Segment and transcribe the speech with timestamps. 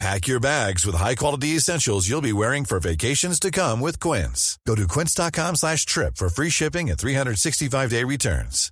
[0.00, 4.58] Pack your bags with high-quality essentials you'll be wearing for vacations to come with Quince.
[4.66, 8.70] Go to quince.com slash trip for free shipping and 365-day returns.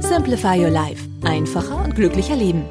[0.00, 1.06] Simplify Your Life.
[1.22, 2.64] Einfacher und glücklicher Leben.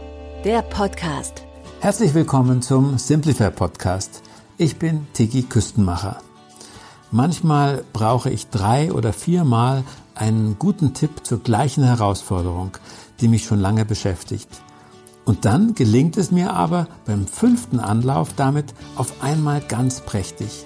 [0.43, 1.43] Der Podcast.
[1.79, 4.21] Herzlich willkommen zum Simplify Podcast.
[4.57, 6.21] Ich bin Tiki Küstenmacher.
[7.11, 9.83] Manchmal brauche ich drei oder viermal
[10.15, 12.71] einen guten Tipp zur gleichen Herausforderung,
[13.21, 14.49] die mich schon lange beschäftigt.
[15.27, 20.65] Und dann gelingt es mir aber beim fünften Anlauf damit auf einmal ganz prächtig.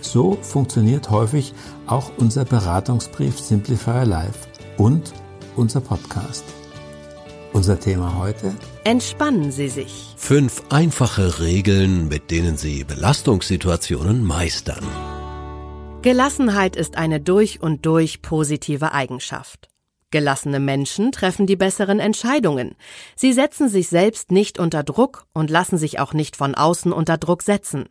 [0.00, 1.52] So funktioniert häufig
[1.86, 5.12] auch unser Beratungsbrief Simplify Life und
[5.54, 6.44] unser Podcast.
[7.52, 8.54] Unser Thema heute?
[8.84, 10.14] Entspannen Sie sich.
[10.16, 14.84] Fünf einfache Regeln, mit denen Sie Belastungssituationen meistern.
[16.00, 19.68] Gelassenheit ist eine durch und durch positive Eigenschaft.
[20.14, 22.76] Gelassene Menschen treffen die besseren Entscheidungen.
[23.16, 27.18] Sie setzen sich selbst nicht unter Druck und lassen sich auch nicht von außen unter
[27.18, 27.88] Druck setzen.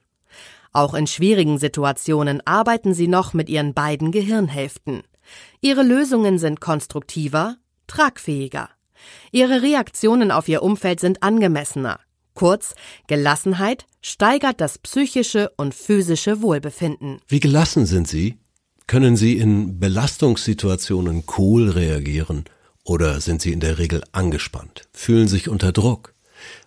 [0.72, 5.04] Auch in schwierigen Situationen arbeiten sie noch mit ihren beiden Gehirnhälften.
[5.60, 7.58] Ihre Lösungen sind konstruktiver,
[7.88, 8.70] tragfähiger.
[9.34, 12.00] Ihre Reaktionen auf ihr Umfeld sind angemessener.
[12.36, 12.74] Kurz,
[13.08, 17.20] Gelassenheit steigert das psychische und physische Wohlbefinden.
[17.28, 18.38] Wie gelassen sind Sie?
[18.88, 22.46] Können Sie in Belastungssituationen cool reagieren
[22.84, 26.14] oder sind Sie in der Regel angespannt, fühlen sich unter Druck?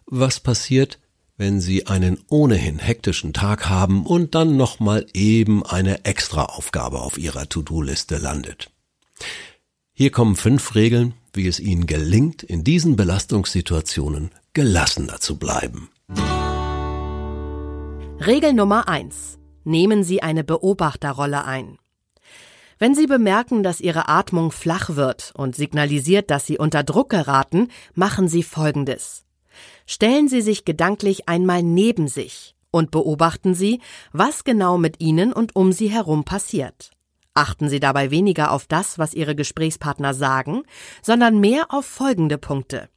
[0.07, 0.99] Was passiert,
[1.37, 7.49] wenn Sie einen ohnehin hektischen Tag haben und dann nochmal eben eine Extraaufgabe auf Ihrer
[7.49, 8.71] To-Do-Liste landet?
[9.93, 15.91] Hier kommen fünf Regeln, wie es Ihnen gelingt, in diesen Belastungssituationen gelassener zu bleiben.
[18.25, 21.79] Regel Nummer eins: Nehmen Sie eine Beobachterrolle ein.
[22.79, 27.69] Wenn Sie bemerken, dass Ihre Atmung flach wird und signalisiert, dass Sie unter Druck geraten,
[27.95, 29.25] machen Sie Folgendes.
[29.87, 33.81] Stellen Sie sich gedanklich einmal neben sich und beobachten Sie,
[34.13, 36.91] was genau mit Ihnen und um Sie herum passiert.
[37.33, 40.63] Achten Sie dabei weniger auf das, was Ihre Gesprächspartner sagen,
[41.03, 42.89] sondern mehr auf folgende Punkte.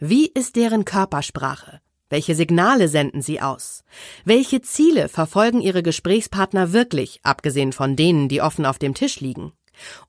[0.00, 1.80] Wie ist deren Körpersprache?
[2.08, 3.82] Welche Signale senden sie aus?
[4.24, 9.52] Welche Ziele verfolgen ihre Gesprächspartner wirklich, abgesehen von denen, die offen auf dem Tisch liegen?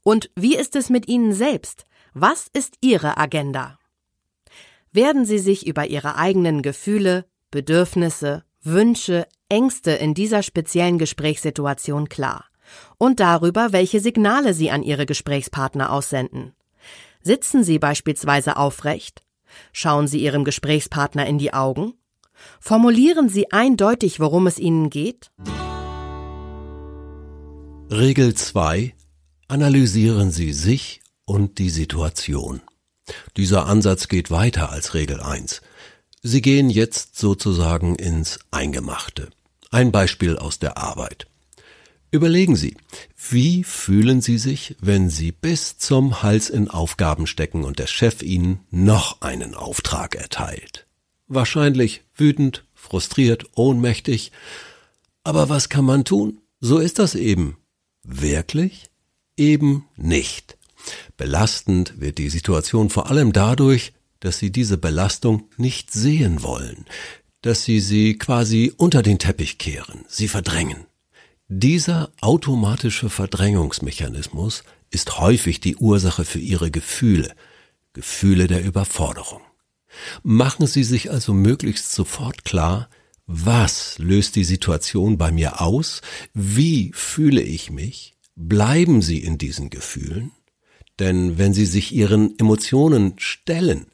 [0.03, 1.85] Und wie ist es mit ihnen selbst?
[2.13, 3.79] Was ist ihre Agenda?
[4.91, 12.45] Werden sie sich über ihre eigenen Gefühle, Bedürfnisse, Wünsche, Ängste in dieser speziellen Gesprächssituation klar
[12.97, 16.53] und darüber, welche Signale sie an ihre Gesprächspartner aussenden.
[17.21, 19.23] Sitzen sie beispielsweise aufrecht,
[19.71, 21.93] Schauen Sie Ihrem Gesprächspartner in die Augen?
[22.59, 25.31] Formulieren Sie eindeutig, worum es Ihnen geht?
[27.89, 28.93] Regel 2.
[29.47, 32.61] Analysieren Sie sich und die Situation.
[33.37, 35.61] Dieser Ansatz geht weiter als Regel 1.
[36.21, 39.29] Sie gehen jetzt sozusagen ins Eingemachte.
[39.71, 41.27] Ein Beispiel aus der Arbeit.
[42.09, 42.77] Überlegen Sie,
[43.29, 48.23] wie fühlen Sie sich, wenn Sie bis zum Hals in Aufgaben stecken und der Chef
[48.23, 50.87] Ihnen noch einen Auftrag erteilt?
[51.27, 54.31] Wahrscheinlich wütend, frustriert, ohnmächtig.
[55.25, 56.39] Aber was kann man tun?
[56.61, 57.57] So ist das eben.
[58.03, 58.89] Wirklich?
[59.35, 60.57] Eben nicht.
[61.17, 66.85] Belastend wird die Situation vor allem dadurch, dass Sie diese Belastung nicht sehen wollen,
[67.41, 70.85] dass Sie sie quasi unter den Teppich kehren, sie verdrängen.
[71.49, 77.33] Dieser automatische Verdrängungsmechanismus ist häufig die Ursache für Ihre Gefühle,
[77.93, 79.39] Gefühle der Überforderung.
[80.23, 82.89] Machen Sie sich also möglichst sofort klar,
[83.27, 86.01] was löst die Situation bei mir aus,
[86.33, 90.33] wie fühle ich mich, bleiben Sie in diesen Gefühlen,
[90.99, 93.85] denn wenn Sie sich Ihren Emotionen stellen,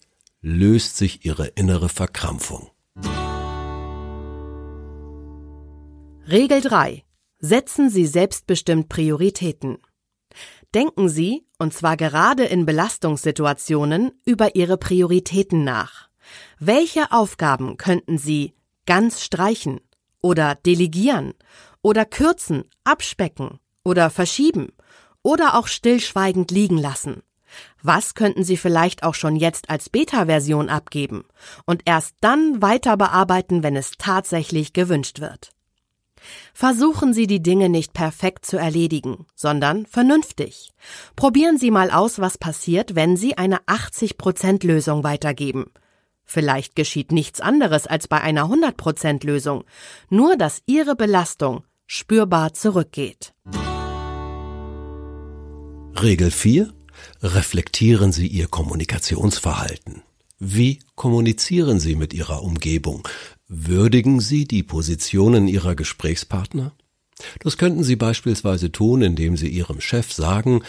[0.41, 2.71] löst sich Ihre innere Verkrampfung.
[6.27, 7.03] Regel 3
[7.45, 9.79] Setzen Sie selbstbestimmt Prioritäten.
[10.73, 16.07] Denken Sie, und zwar gerade in Belastungssituationen, über Ihre Prioritäten nach.
[16.57, 18.53] Welche Aufgaben könnten Sie
[18.85, 19.81] ganz streichen
[20.21, 21.33] oder delegieren
[21.81, 24.69] oder kürzen, abspecken oder verschieben
[25.21, 27.23] oder auch stillschweigend liegen lassen?
[27.81, 31.25] Was könnten Sie vielleicht auch schon jetzt als Beta-Version abgeben
[31.65, 35.52] und erst dann weiter bearbeiten, wenn es tatsächlich gewünscht wird?
[36.53, 40.71] Versuchen Sie die Dinge nicht perfekt zu erledigen, sondern vernünftig.
[41.15, 45.71] Probieren Sie mal aus, was passiert, wenn Sie eine 80% Lösung weitergeben.
[46.25, 49.65] Vielleicht geschieht nichts anderes als bei einer 100% Lösung,
[50.09, 53.33] nur dass Ihre Belastung spürbar zurückgeht.
[56.01, 56.73] Regel 4.
[57.21, 60.03] Reflektieren Sie Ihr Kommunikationsverhalten.
[60.39, 63.07] Wie kommunizieren Sie mit Ihrer Umgebung?
[63.55, 66.73] Würdigen Sie die Positionen Ihrer Gesprächspartner?
[67.39, 70.63] Das könnten Sie beispielsweise tun, indem Sie Ihrem Chef sagen,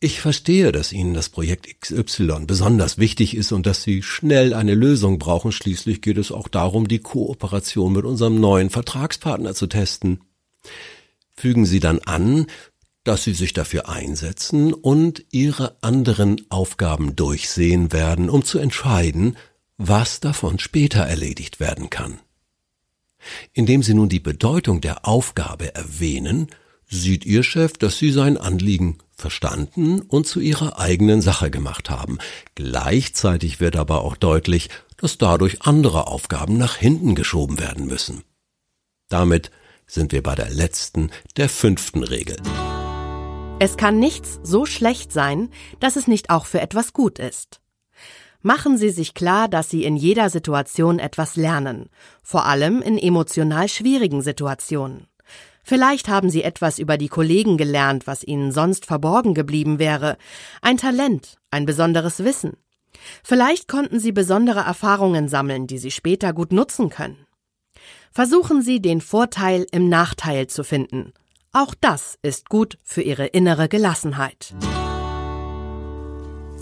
[0.00, 4.74] ich verstehe, dass Ihnen das Projekt XY besonders wichtig ist und dass Sie schnell eine
[4.74, 5.52] Lösung brauchen.
[5.52, 10.20] Schließlich geht es auch darum, die Kooperation mit unserem neuen Vertragspartner zu testen.
[11.34, 12.46] Fügen Sie dann an,
[13.04, 19.36] dass Sie sich dafür einsetzen und Ihre anderen Aufgaben durchsehen werden, um zu entscheiden,
[19.78, 22.20] was davon später erledigt werden kann.
[23.52, 26.48] Indem Sie nun die Bedeutung der Aufgabe erwähnen,
[26.88, 32.18] sieht Ihr Chef, dass Sie sein Anliegen verstanden und zu Ihrer eigenen Sache gemacht haben.
[32.54, 38.22] Gleichzeitig wird aber auch deutlich, dass dadurch andere Aufgaben nach hinten geschoben werden müssen.
[39.08, 39.50] Damit
[39.86, 42.36] sind wir bei der letzten, der fünften Regel.
[43.58, 45.50] Es kann nichts so schlecht sein,
[45.80, 47.60] dass es nicht auch für etwas gut ist.
[48.46, 51.90] Machen Sie sich klar, dass Sie in jeder Situation etwas lernen,
[52.22, 55.08] vor allem in emotional schwierigen Situationen.
[55.64, 60.16] Vielleicht haben Sie etwas über die Kollegen gelernt, was Ihnen sonst verborgen geblieben wäre,
[60.62, 62.56] ein Talent, ein besonderes Wissen.
[63.24, 67.26] Vielleicht konnten Sie besondere Erfahrungen sammeln, die Sie später gut nutzen können.
[68.12, 71.12] Versuchen Sie, den Vorteil im Nachteil zu finden.
[71.50, 74.54] Auch das ist gut für Ihre innere Gelassenheit.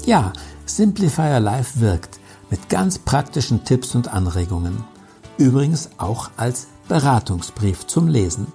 [0.06, 0.34] Ja,
[0.66, 2.20] Simplifier Live wirkt
[2.50, 4.84] mit ganz praktischen Tipps und Anregungen.
[5.38, 8.48] Übrigens auch als Beratungsbrief zum Lesen.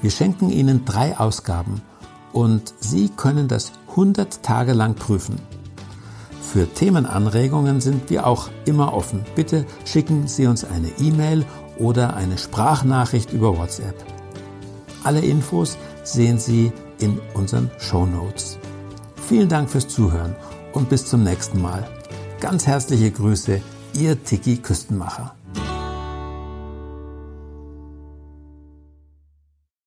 [0.00, 1.82] Wir schenken Ihnen drei Ausgaben
[2.32, 5.36] und Sie können das 100 Tage lang prüfen.
[6.40, 9.26] Für Themenanregungen sind wir auch immer offen.
[9.34, 11.44] Bitte schicken Sie uns eine E-Mail
[11.76, 13.94] oder eine Sprachnachricht über WhatsApp.
[15.04, 18.58] Alle Infos sehen Sie in unseren Show Notes.
[19.30, 20.34] Vielen Dank fürs Zuhören
[20.72, 21.88] und bis zum nächsten Mal.
[22.40, 23.62] Ganz herzliche Grüße,
[23.94, 25.36] Ihr Tiki Küstenmacher.